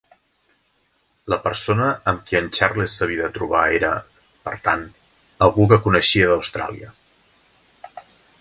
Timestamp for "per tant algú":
4.49-5.69